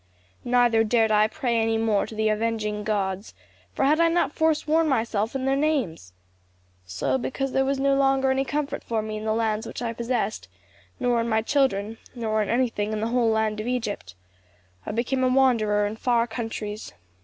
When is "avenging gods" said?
2.29-3.35